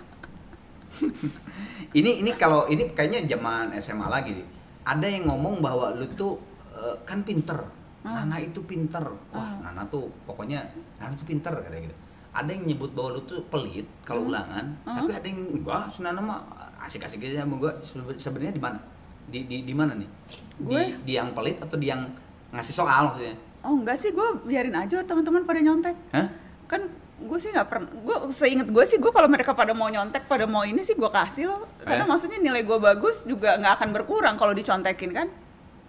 [1.91, 4.47] ini ini kalau ini kayaknya zaman SMA lagi nih.
[4.83, 6.37] Ada yang ngomong bahwa lu tuh
[6.71, 7.57] eh, kan pinter.
[7.99, 8.23] Ah.
[8.23, 9.03] Nana itu pinter.
[9.29, 10.63] Wah, Nana tuh pokoknya
[10.97, 11.97] Nana tuh pinter katanya gitu.
[12.29, 15.01] Ada yang nyebut bahwa lu tuh pelit kalau ulangan, Ah.
[15.01, 16.39] tapi ada yang enggak, si Nana mah
[16.79, 17.73] asik-asik aja sama gua.
[17.79, 18.79] Sebe- Sebenarnya di mana?
[19.25, 20.09] Di di di mana nih?
[20.55, 20.83] Di Gue?
[21.03, 22.05] di yang pelit atau di yang
[22.49, 23.35] ngasih soal maksudnya?
[23.59, 25.91] Oh enggak sih, gue biarin aja teman-teman pada nyontek.
[26.11, 26.27] Hah?
[26.65, 26.87] Kan
[27.19, 30.47] gue sih nggak pernah, gue seinget gue sih gue kalau mereka pada mau nyontek, pada
[30.47, 31.67] mau ini sih gue kasih loh.
[31.83, 32.09] Karena Eh?
[32.09, 35.27] maksudnya nilai gue bagus juga nggak akan berkurang kalau dicontekin kan.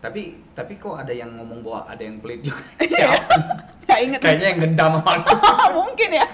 [0.01, 2.63] Tapi tapi kok ada yang ngomong bahwa ada yang pelit juga?
[3.85, 4.21] Gak inget.
[4.23, 4.93] Kayaknya yang dendam.
[5.83, 6.27] Mungkin ya.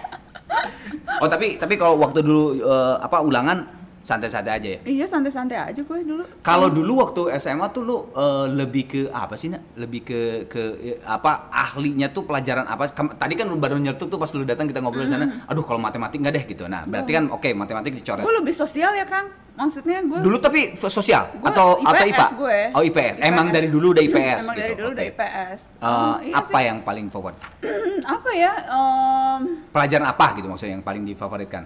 [1.19, 3.67] Oh tapi tapi kalau waktu dulu eh, apa ulangan
[4.07, 4.81] santai-santai aja ya.
[4.87, 6.23] Iya santai-santai aja gue dulu.
[6.41, 9.75] Kalau dulu waktu SMA tuh lu eh, lebih ke apa sih nak?
[9.75, 12.87] Lebih ke ke eh, apa ahlinya tuh pelajaran apa?
[12.89, 15.27] Kem- tadi kan lu baru nyertu tuh pas lu datang kita ngobrol di sana.
[15.45, 16.65] Aduh kalau matematik nggak deh gitu.
[16.65, 18.23] Nah berarti kan oke matematik dicoret.
[18.23, 19.27] gue lebih sosial ya Kang.
[19.57, 22.27] Maksudnya gue Dulu tapi sosial Gue atau atau IPS IPA?
[22.37, 22.59] gue.
[22.77, 23.15] Oh IPS.
[23.19, 23.57] Emang IPS.
[23.57, 24.21] dari dulu udah IPS.
[24.39, 24.63] Emang gitu.
[24.63, 25.61] dari dulu udah IPS.
[25.73, 26.67] Eh, Oh, iya apa sih.
[26.69, 27.39] yang paling favorit?
[28.15, 28.53] apa ya?
[28.69, 31.65] em, Pelajaran apa gitu maksudnya yang paling difavoritkan?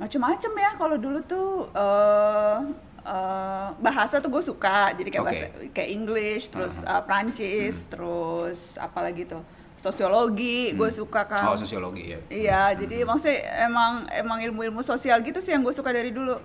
[0.00, 2.56] Macem-macem ya kalau dulu tuh eh
[3.02, 5.28] eh, bahasa tuh gue suka jadi kayak Oke.
[5.28, 9.44] bahasa kayak English terus eh, Prancis terus apa lagi tuh
[9.76, 12.18] sosiologi gue suka kan Oh sosiologi ya.
[12.28, 16.40] iya jadi maksudnya emang emang ilmu-ilmu sosial gitu sih yang gue suka dari dulu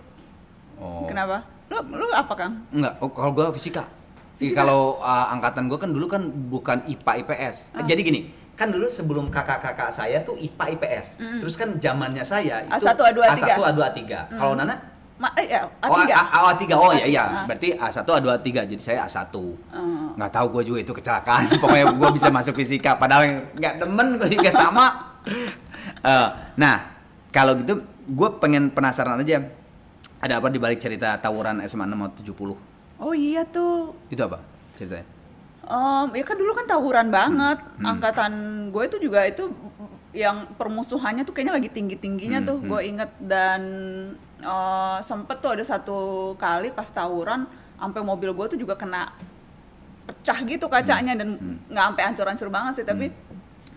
[0.75, 1.07] Oh.
[1.07, 3.87] kenapa lu lu apa kang Enggak, oh, kalau gua fisika.
[4.35, 4.59] Fisika?
[4.59, 7.71] Kalau uh, angkatan gua kan dulu kan bukan IPA IPS.
[7.71, 7.87] Ah.
[7.87, 8.21] Jadi gini,
[8.55, 11.07] kan dulu sebelum kakak-kakak saya tuh IPA IPS.
[11.43, 13.43] Terus kan zamannya saya itu A1, A2, A3.
[13.51, 13.99] A1 A2 A3.
[14.31, 14.75] Kalau Nana
[15.15, 16.63] Ma eh, ya, Oh, A3 A, A, A3.
[16.75, 17.43] Oh ya iya, Ah.
[17.47, 18.47] berarti A1 A2 A3.
[18.67, 19.31] Jadi saya A1.
[19.31, 19.47] Oh.
[20.15, 21.47] Nggak tahu gua juga itu kecelakaan.
[21.63, 24.85] Pokoknya gua bisa masuk fisika padahal nggak demen gua juga sama.
[26.05, 26.85] Eh, nah,
[27.29, 29.41] kalau gitu gua pengen penasaran aja.
[30.17, 32.57] Ada apa di balik cerita tawuran SMA 670?
[32.95, 34.39] oh iya tuh Itu apa
[34.73, 35.05] ceritanya?
[35.65, 37.57] Em, ya kan dulu kan tawuran banget.
[37.81, 37.97] Hmm.
[37.97, 38.31] Angkatan
[38.69, 39.49] gue itu juga itu
[40.15, 43.61] yang permusuhannya tuh kayaknya lagi tinggi tingginya Hmm, tuh gue inget dan
[44.39, 45.97] eh, sempet tuh ada satu
[46.39, 47.43] kali pas tawuran
[47.75, 49.11] sampai mobil gue tuh juga kena
[50.05, 51.35] pecah gitu kacanya dan
[51.67, 53.09] nggak sampai hancur-hancur banget sih tapi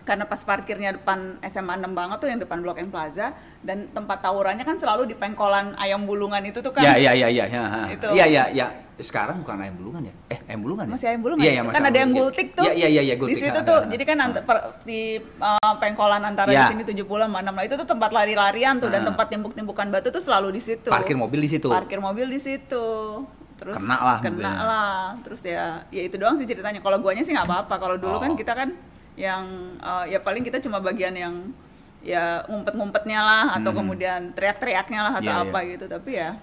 [0.09, 3.29] karena pas parkirnya depan SMA 6 banget tuh yang depan Blok M Plaza
[3.61, 7.29] dan tempat tawurannya kan selalu di pengkolan ayam bulungan itu tuh kan Ya, ya, ya,
[7.29, 7.61] ya, ya.
[7.63, 7.79] ha.
[7.85, 8.09] Itu.
[8.09, 8.67] Iya, iya, iya.
[8.97, 10.13] Sekarang bukan ayam bulungan ya?
[10.27, 10.91] Eh, ayam bulungan ya?
[10.91, 13.13] masih ayam bulungan Iya, itu iya, kan ada yang gultik tuh Iya, iya, iya, iya,
[13.13, 13.37] di gultik.
[13.37, 14.17] situ tuh jadi kan
[14.81, 15.01] di
[15.37, 16.65] uh, pengkolan antara Ya.
[16.65, 20.09] di sini 70 sama 6 nah itu tuh tempat lari-larian tuh dan tempat timbuk-timbukan batu
[20.09, 21.69] tuh selalu di situ Parkir mobil di situ.
[21.69, 22.85] parkir mobil di situ
[23.55, 24.51] terus Kena lah kena mobilnya.
[24.57, 28.15] lah terus ya ya itu doang sih ceritanya kalau guanya sih nggak apa-apa kalau dulu
[28.17, 28.39] kan Oh.
[28.39, 28.71] kita kan
[29.19, 29.43] yang
[29.77, 31.35] uh, ya paling kita cuma bagian yang
[31.99, 33.79] ya ngumpet-ngumpetnya lah atau Hmm.
[33.83, 36.39] kemudian teriak-teriaknya lah atau Iya, apa gitu tapi ya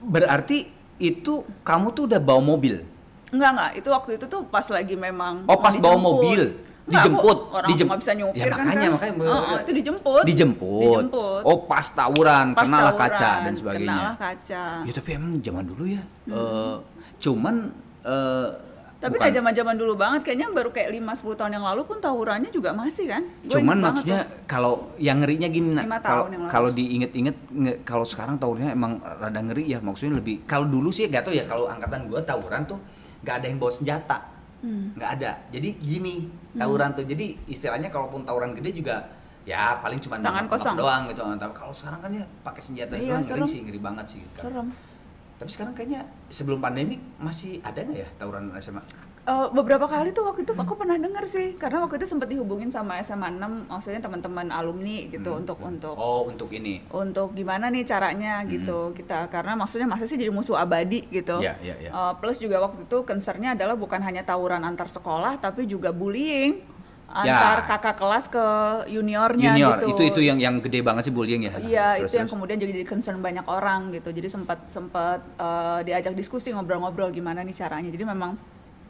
[0.00, 2.82] Berarti itu kamu tuh udah bawa mobil?
[3.28, 6.00] enggak enggak itu waktu itu tuh pas lagi memang Oh, pas bawa dijemput.
[6.00, 6.42] mobil?
[6.88, 7.36] Enggak, Dijemput?
[7.38, 8.92] aku orang Dijem- nggak bisa nyupir Ya, kan makanya, kan.
[9.12, 9.28] makanya.
[9.28, 10.80] Oh, oh, itu dijemput Dijemput.
[10.80, 13.84] dijemput Oh, pas tawuran, Pas kenalah tawuran, kaca dan sebagainya.
[13.92, 16.02] kenalah kaca Ya tapi emang zaman dulu ya.
[16.26, 16.76] eh,
[17.18, 17.54] cuman
[18.00, 18.48] eh,
[18.98, 22.50] tapi kayak zaman zaman dulu banget kayaknya baru kayak 5-10 tahun yang lalu pun tawurannya
[22.50, 23.22] juga masih kan?
[23.42, 28.98] Gua Cuman maksudnya kalau yang ngerinya gini kalau kalau diinget-inget nge- kalau sekarang tawurannya emang
[28.98, 32.66] rada ngeri ya maksudnya lebih kalau dulu sih gak tau ya kalau angkatan gua tawuran
[32.66, 32.78] tuh
[33.20, 34.18] gak ada yang bawa senjata.
[34.58, 34.90] Hmm.
[34.92, 35.38] nggak ada.
[35.48, 39.06] Jadi gini tawuran tuh jadi istilahnya kalaupun tawuran gede juga
[39.42, 40.74] ya paling cuma Tangan kosong.
[40.74, 43.46] doang gitu tapi kalau sekarang kan ya pakai senjata Iya, doang ngeri serem.
[43.46, 44.66] sih ngeri banget sih gitu kan.
[45.38, 48.82] Tapi sekarang kayaknya sebelum pandemi masih ada nggak ya tawuran SMA
[49.28, 51.52] Eh, beberapa kali tuh waktu itu aku pernah dengar sih.
[51.60, 55.68] Karena waktu itu sempat dihubungin sama SMA 6 maksudnya teman-teman alumni gitu Hmm, untuk hmm.
[55.76, 56.80] untuk oh untuk ini.
[56.88, 58.96] untuk gimana nih caranya gitu.
[58.96, 61.44] Kita karena maksudnya masa sih jadi musuh abadi gitu.
[61.44, 61.90] Iya, iya, iya.
[61.92, 66.64] Eh, plus juga waktu itu concernnya adalah bukan hanya tawuran antar sekolah tapi juga bullying
[67.08, 68.44] antar kakak kelas ke
[68.86, 69.50] juniornya Ya.
[69.50, 72.24] junior gitu itu itu yang yang gede banget sih bullying ya Iya, Terus, itu yang
[72.24, 72.32] terus.
[72.36, 74.08] kemudian jadi concern banyak orang gitu.
[74.10, 77.88] Jadi sempat sempat eh, diajak diskusi ngobrol-ngobrol gimana nih caranya.
[77.88, 78.36] Jadi memang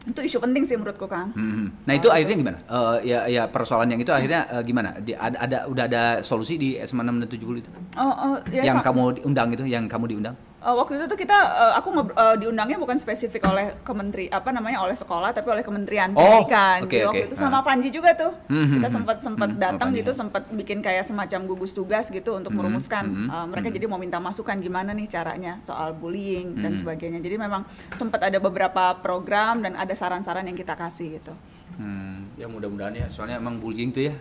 [0.00, 1.30] itu isu penting sih menurutku Kang.
[1.32, 1.68] Hmm.
[1.84, 2.58] Nah itu akhirnya gimana?
[2.60, 4.96] Eh, ya ya persoalan yang itu akhirnya eh, gimana?
[4.96, 7.70] Di, ada, ada udah ada solusi di SMA 6 dan 70 itu?
[7.94, 10.34] Oh, oh ya yang sa- kamu diundang itu, yang kamu diundang?
[10.58, 14.80] Eh, waktu itu tuh kita eh, aku eh, diundangnya bukan spesifik oleh kementeri apa namanya
[14.80, 16.78] oleh sekolah tapi oleh Kementerian Oh, Pendidikan.
[16.84, 17.28] Jadi waktu oke.
[17.28, 17.64] itu sama Ah.
[17.64, 18.32] Panji juga tuh.
[18.46, 18.96] Hmm, hmm, kita hmm.
[18.96, 23.04] sempat sempat Hmm, datang gitu, sempat bikin kayak semacam gugus tugas gitu untuk Hmm, merumuskan.
[23.04, 23.76] hmm, Eh, mereka hmm.
[23.76, 26.80] jadi mau minta masukan gimana nih caranya soal bullying dan Hmm.
[26.80, 27.18] sebagainya.
[27.18, 31.34] Jadi memang sempat ada beberapa program dan ada saran-saran yang kita kasih gitu.
[31.74, 34.14] Hmm, ya mudah-mudahan ya, soalnya emang bullying tuh ya.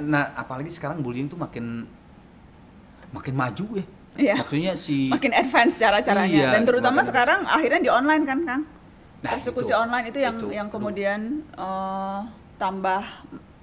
[0.00, 1.82] Nah apalagi sekarang bullying tuh makin
[3.10, 3.84] makin maju ya.
[4.20, 4.36] Iya.
[4.36, 8.62] Maksudnya si Makin advance cara-caranya Iya, dan terutama makin- sekarang akhirnya di online kan, Kang.
[9.20, 10.48] Nah, Persekusi itu, online itu yang itu.
[10.50, 12.20] yang kemudian eh,
[12.56, 13.02] tambah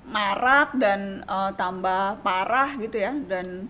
[0.03, 3.69] marak dan eh, tambah parah gitu ya dan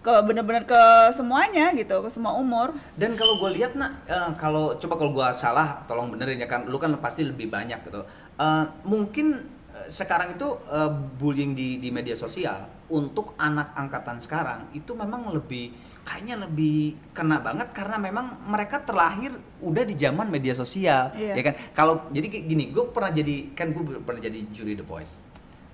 [0.00, 4.76] ke bener-bener ke semuanya gitu ke semua umur Dan kalau gue lihat nak, eh, kalau
[4.76, 6.64] coba kalau gue salah, tolong benerin ya kan.
[6.64, 8.00] Lu kan pasti lebih banyak gitu.
[8.36, 9.52] Eh, mungkin
[9.86, 15.74] sekarang itu eh, bullying di di media sosial untuk anak angkatan sekarang itu memang lebih
[16.06, 21.34] kayaknya lebih kena banget karena memang mereka terlahir udah di zaman media sosial, Iya.
[21.34, 21.54] ya kan.
[21.74, 25.18] Kalau jadi gini, gue pernah jadi kan gue pernah jadi juri The Voice.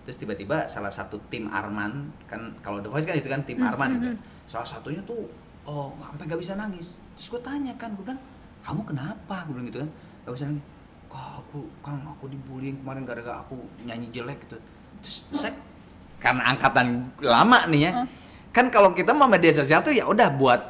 [0.03, 3.91] Terus tiba-tiba salah satu tim Arman kan kalau The Voice kan itu kan tim Arman
[4.01, 4.09] gitu.
[4.49, 5.29] Salah satunya tuh
[5.69, 6.97] oh sampai gak bisa nangis.
[7.21, 8.19] Terus gue tanya kan, gue bilang
[8.65, 9.45] kamu kenapa?
[9.45, 9.91] Gue bilang gitu kan.
[10.25, 10.65] Gak bisa nangis.
[11.13, 14.57] Kok aku kan aku dibullying kemarin gara-gara aku nyanyi jelek gitu.
[15.05, 15.53] Terus saya
[16.17, 17.93] karena angkatan lama nih ya.
[18.53, 20.61] Kan kalau kita mau media sosial tuh ya udah buat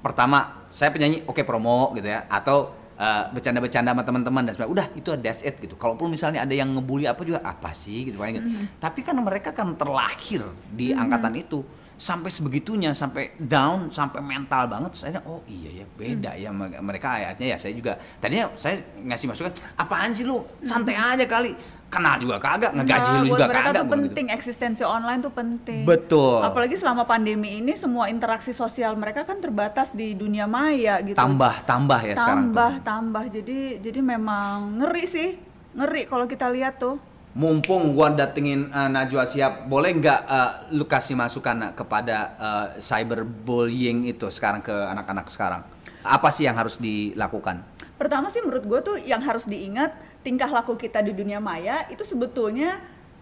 [0.00, 2.24] pertama saya penyanyi oke promo gitu ya.
[2.26, 4.72] Atau eh, bercanda-bercanda sama teman-teman dan sebagainya.
[4.72, 5.76] Udah itu that's it gitu.
[5.76, 8.48] Kalaupun misalnya ada yang ngebully apa juga apa sih gitu paling gitu.
[8.80, 11.60] tapi kan mereka kan terlahir di angkatan itu.
[12.00, 17.20] Sampai sebegitunya sampai down sampai mental banget saya oh iya ya beda ya me- mereka
[17.20, 20.40] ayatnya ya saya juga tadinya saya ngasih masukan apaan sih lu?
[20.64, 21.52] Santai aja kali
[21.90, 23.94] kenal juga kagak ngegaji Nah, lu juga mereka kagak tuh gitu.
[23.98, 26.38] penting eksistensi online tuh penting Betul.
[26.40, 31.66] apalagi selama pandemi ini semua interaksi sosial mereka kan terbatas di dunia maya gitu tambah
[31.66, 32.54] tambah ya sekarang tuh.
[32.54, 35.28] tambah tambah jadi jadi memang ngeri sih
[35.74, 36.96] ngeri kalau kita lihat tuh
[37.30, 44.10] Mumpung gua datengin uh, Najwa siap, boleh nggak uh, lu kasih masukan kepada uh, cyberbullying
[44.10, 45.62] itu sekarang ke anak-anak sekarang?
[46.02, 47.62] Apa sih yang harus dilakukan?
[48.00, 52.04] pertama sih menurut gue tuh yang harus diingat tingkah laku kita di dunia maya itu
[52.04, 52.80] sebetulnya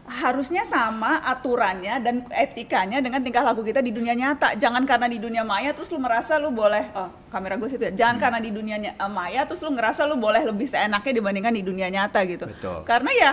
[0.08, 4.56] harusnya sama aturannya dan etikanya dengan tingkah laku kita di dunia nyata.
[4.56, 7.92] Jangan karena di dunia maya terus lu merasa lu boleh oh kamera gue situ ya.
[7.92, 11.62] Jangan karena di dunia eh, maya terus lu ngerasa lu boleh lebih seenaknya dibandingkan di
[11.62, 12.48] dunia nyata gitu.
[12.48, 12.88] Betul.
[12.88, 13.30] karena ya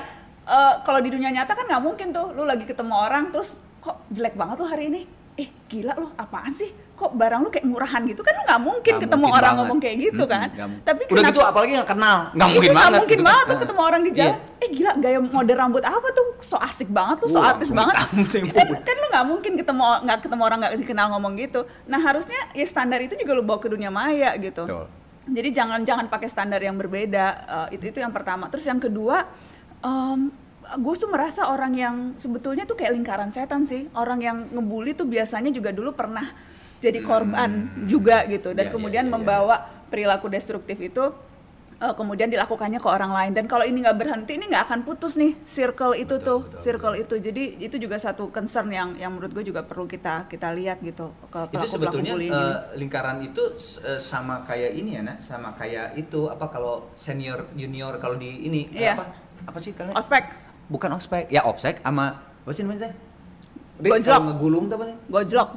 [0.52, 4.04] eh, kalau di dunia nyata kan nggak mungkin tuh lu lagi ketemu orang terus kok
[4.12, 5.02] jelek banget lo hari ini?
[5.40, 8.20] Eh gila lo apaan sih kok barang lu kayak murahan gitu?
[8.20, 9.60] Kan lu nggak mungkin Nggak ketemu mungkin orang banget.
[9.62, 10.48] ngomong kayak gitu Mm-mm, kan?
[10.50, 10.70] mungkin.
[10.82, 12.18] tapi udah kenapa- gitu apalagi nggak kenal.
[12.32, 13.28] Nggak mungkin banget mungkin gitu.
[13.28, 13.52] banget kan.
[13.52, 14.18] tuh ketemu orang di Iya.
[14.18, 16.26] jalan eh gila gaya model rambut apa tuh?
[16.40, 17.96] So asik banget lu so Wah, artis banget.
[18.50, 21.60] kan, kan lu nggak mungkin ketemu nggak ketemu orang nggak dikenal ngomong gitu.
[21.86, 24.64] Nah harusnya ya standar itu juga lu bawa ke dunia maya gitu.
[24.64, 24.88] Betul.
[25.26, 27.26] jadi jangan jangan pakai standar yang berbeda.
[27.68, 28.46] Eh, itu itu yang pertama.
[28.48, 29.26] Terus yang kedua
[30.76, 33.86] gue tuh merasa orang yang sebetulnya tuh kayak lingkaran setan sih.
[33.92, 36.26] Orang yang ngebully tuh biasanya juga dulu pernah
[36.80, 37.52] jadi korban
[37.86, 38.52] juga gitu.
[38.52, 39.16] Dan Iya, iya, kemudian iya, iya.
[39.16, 39.56] membawa
[39.88, 41.04] perilaku destruktif itu
[41.76, 43.32] eh, kemudian dilakukannya ke orang lain.
[43.36, 46.60] Dan kalau ini nggak berhenti ini nggak akan putus nih circle itu Betul, tuh betul,
[46.62, 47.16] circle itu.
[47.20, 51.12] Jadi itu juga satu concern yang yang menurut gue juga perlu kita kita lihat gitu
[51.28, 53.44] ke pelaku itu sebetulnya eh, lingkaran itu
[53.84, 55.18] eh, sama kayak ini ya nak?
[55.20, 58.94] Sama kayak itu apa kalau senior junior kalau di ini eh, Iya.
[58.96, 59.06] apa?
[59.52, 59.96] Apa sih kalian?
[59.96, 60.24] Ospek.
[60.66, 61.30] Bukan ospek.
[61.30, 62.94] Ya opsek sama apa sih namanya teh?
[63.76, 64.08] Gojlok.
[64.08, 64.96] Kalau ngegulung tuh apa sih?
[65.12, 65.50] Gojlok.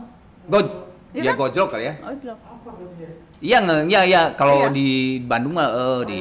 [0.51, 0.67] Goj
[1.11, 1.41] Iya ya kan?
[1.41, 2.39] gojlok kali ya gojlok
[3.41, 4.69] iya nge ya ya kalau Iya.
[4.71, 4.89] di
[5.23, 6.21] Bandung mah eh, di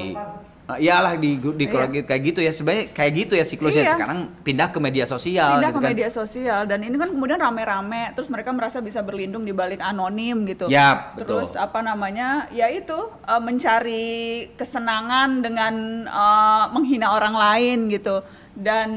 [0.68, 1.72] Ah, iyalah di di Iya.
[1.72, 3.94] kalau gitu- kayak gitu ya sebenarnya kayak gitu ya siklusnya Iya.
[3.96, 5.92] sekarang pindah ke media sosial pindah gitu ke kan.
[5.96, 10.44] media sosial dan ini kan kemudian rame-rame terus mereka merasa bisa berlindung di balik anonim
[10.44, 10.68] gitu.
[10.68, 11.40] Yap, betul.
[11.40, 12.52] Terus apa namanya?
[12.52, 14.12] Ya itu eh, mencari
[14.60, 15.74] kesenangan dengan
[16.04, 18.20] eh, menghina orang lain gitu.
[18.58, 18.90] Dan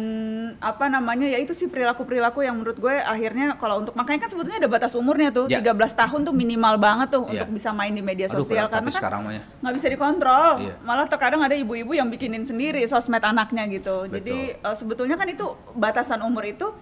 [0.57, 1.29] apa namanya?
[1.29, 4.97] Ya itu sih perilaku-perilaku yang menurut gue akhirnya kalau untuk makanya kan sebetulnya ada batas
[4.97, 5.53] umurnya tuh.
[5.53, 5.61] Ya.
[5.61, 7.45] 13 tahun tuh minimal banget tuh Ya.
[7.45, 9.43] untuk bisa main di media Aduh, sosial tapi karena kan ya.
[9.61, 10.75] nggak bisa dikontrol Iya.
[10.81, 15.45] malah terkadang ada ibu-ibu yang bikinin sendiri sosmed anaknya gitu jadi eh, sebetulnya kan itu
[15.75, 16.73] batasan umur itu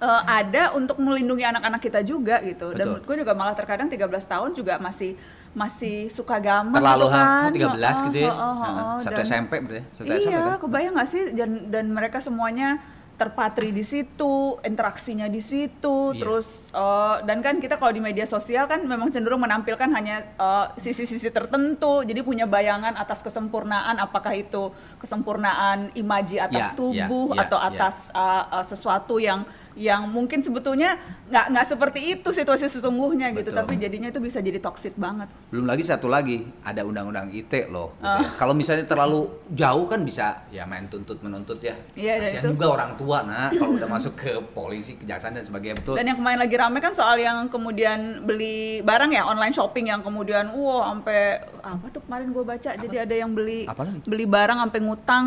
[0.00, 2.86] eh, ada untuk melindungi anak-anak kita juga gitu dan Betul.
[2.90, 5.14] menurut gue juga malah terkadang 13 tahun juga masih
[5.50, 8.30] masih suka gampang terlalu gitu kan ha, 13 gitu ya.
[8.30, 9.84] Oh, oh, oh, oh, satu dan- SMP berarti ya?
[9.90, 10.58] Satu SMP iya kan?
[10.62, 12.78] kebayang nggak sih dan dan mereka semuanya
[13.20, 16.16] terpatri di situ, interaksinya di situ, Iya.
[16.16, 20.66] terus eh, dan kan kita kalau di media sosial kan memang cenderung menampilkan hanya eh,
[20.76, 27.36] sisi-sisi tertentu, jadi punya bayangan atas kesempurnaan, apakah itu kesempurnaan imaji atas Iya, tubuh iya,
[27.36, 27.68] iya, atau iya.
[27.68, 29.44] atas eh, eh, sesuatu yang
[29.76, 30.96] yang mungkin sebetulnya
[31.28, 33.58] nggak nggak seperti itu situasi sesungguhnya gitu, Betul.
[33.60, 35.28] tapi jadinya itu bisa jadi toxic banget.
[35.50, 38.22] belum lagi satu lagi ada undang-undang ITE loh gitu Ah.
[38.22, 38.30] ya.
[38.34, 42.66] kalau misalnya terlalu jauh kan bisa ya main tuntut menuntut ya Iya, dan kasihan juga
[42.68, 45.98] orang tua nah kalau udah masuk ke polisi kejaksaan dan sebagainya betul.
[45.98, 50.00] Dan yang kemarin lagi rame kan soal yang kemudian beli barang ya online shopping yang
[50.00, 54.06] kemudian wow sampai apa tuh kemarin gue baca jadi ada yang beli Apa lagi?
[54.06, 55.26] beli barang sampai ngutang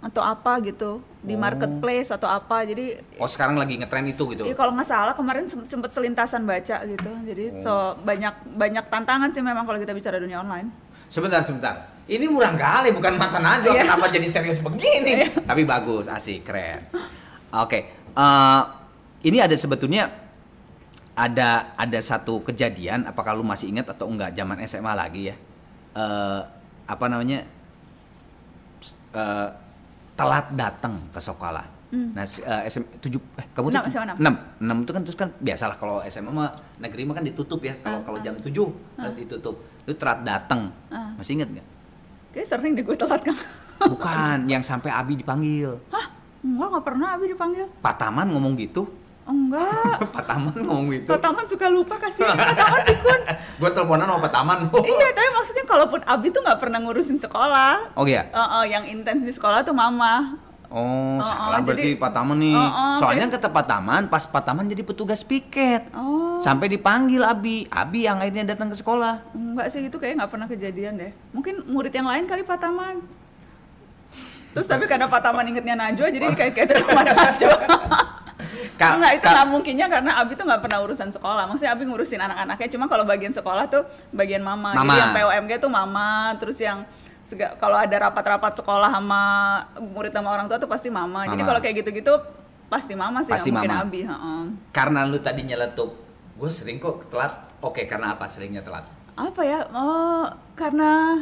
[0.00, 4.48] atau apa gitu di marketplace atau apa jadi oh sekarang lagi ngetren itu gitu?
[4.48, 9.28] Iya kalau nggak salah kemarin sem- sempet selintasan baca gitu jadi so banyak banyak tantangan
[9.28, 10.72] sih memang kalau kita bicara dunia online.
[11.12, 11.99] Sebentar, sebentar.
[12.10, 13.70] Ini murah kali, bukan mata najwa.
[13.70, 13.86] Iya.
[13.86, 15.30] Kenapa jadi serius begini?
[15.30, 16.82] Tapi bagus, asik, keren.
[17.52, 18.62] Oke, eh,
[19.22, 20.10] ini ada sebetulnya
[21.12, 23.06] ada ada satu kejadian.
[23.06, 24.34] Apakah lu masih ingat atau enggak?
[24.34, 25.36] Zaman SMA lagi ya.
[25.92, 26.40] Eh,
[26.84, 27.46] apa namanya?
[29.10, 29.48] Eh,
[30.12, 31.66] telat datang ke sekolah.
[31.90, 33.72] Nah, si- eh, SM tujuh eh kamu Hmm.
[33.72, 34.16] Enam, tuh SMA enam.
[34.16, 37.74] enam enam itu kan terus kan biasalah kalau SMA mah negeri mah kan ditutup ya
[37.80, 38.22] kalau Ah, kalau ah.
[38.22, 38.70] jam 7
[39.12, 41.10] ditutup lu telat datang Ah.
[41.14, 41.66] masih inget nggak
[42.30, 43.36] kayak sering di gue telat kan
[43.88, 45.80] bukan yang sampai Abi dipanggil.
[45.88, 46.06] Hah?
[46.40, 47.66] Enggak nggak pernah Abi dipanggil.
[47.80, 48.88] Pak Taman ngomong gitu?
[49.24, 49.96] Enggak.
[50.16, 51.08] Pak Taman ngomong gitu?
[51.12, 53.20] Pak Taman suka lupa kasih Pak Taman pikun.
[53.60, 54.58] Gue teleponan sama Pak Taman.
[54.90, 57.94] Iya tapi maksudnya kalaupun Abi tuh nggak pernah ngurusin sekolah.
[57.96, 58.28] Oh iya?
[58.28, 60.36] Eh, eh, yang intens di sekolah tuh mama
[60.70, 62.54] oh Oh, salah oh, berarti jadi- Pak Taman nih.
[62.54, 65.82] Oh, oh, soalnya kayak- kata Pak Taman pas Pak Taman jadi petugas piket.
[65.92, 66.38] Oh.
[66.38, 67.66] Sampai dipanggil Abi.
[67.66, 69.20] Abi yang akhirnya datang ke sekolah.
[69.32, 71.12] Enggak sih itu kayak nggak pernah kejadian deh.
[71.30, 73.02] Mungkin murid yang lain kali Pak Taman.
[74.50, 77.58] Terus tapi karena Pak Taman ingetnya Najwa jadi kayak kayak sama Najwa.
[78.74, 81.44] Ka- Enggak, itu nggak mungkinnya karena Abi tuh nggak pernah urusan sekolah.
[81.44, 84.72] Maksudnya Abi ngurusin anak-anaknya, cuma kalau bagian sekolah tuh bagian mama.
[84.72, 84.88] Mama.
[84.88, 86.88] Jadi yang POMG tuh mama, terus yang
[87.30, 89.22] sega- kalau ada rapat-rapat sekolah sama
[89.78, 91.24] murid sama orang tua tuh pasti mama.
[91.24, 91.48] Jadi Mama.
[91.48, 92.12] kalau kayak gitu-gitu
[92.66, 93.82] pasti mama sih, Pasti mungkin mama.
[93.84, 94.00] Abi.
[94.02, 94.42] heeh.
[94.70, 95.90] karena lu tadi nyeletuk
[96.34, 99.66] gue sering kok telat oke karena apa seringnya telat Apa ya?
[99.70, 101.20] Oh, karena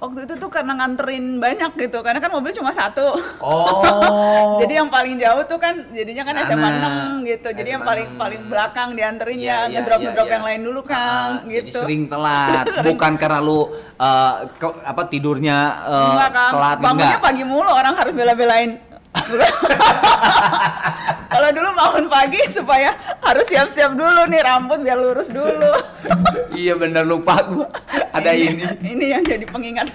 [0.00, 2.00] waktu itu tuh karena nganterin banyak gitu.
[2.00, 3.20] Karena kan mobil cuma satu.
[3.38, 6.92] oh Jadi yang paling jauh tuh kan jadinya kan SMA Anak.
[7.20, 7.48] 6 gitu.
[7.52, 8.18] Jadi yang SMA paling 6.
[8.18, 10.34] paling belakang dianterinnya iya, ngedrop iya, ngedrop iya.
[10.34, 11.68] yang lain dulu Ah, kan ah, gitu.
[11.68, 13.60] Jadi sering telat, bukan karena lu
[13.94, 17.26] eh, ke- apa tidurnya eh, Enggak kan, telat bangunnya enggak.
[17.28, 18.89] pagi mulu orang harus bela-belain.
[21.30, 25.70] Kalau dulu bangun pagi supaya harus siap-siap dulu nih rambut biar lurus dulu.
[26.60, 27.66] iya bener lupa gua.
[28.14, 28.66] Ada ini.
[28.82, 29.94] Ini yang jadi pengingat.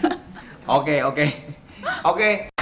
[0.66, 1.26] Oke, oke.
[2.08, 2.55] Oke.